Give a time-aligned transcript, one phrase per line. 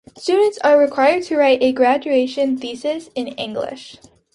[0.17, 3.99] Students are required to write a graduation thesis in English.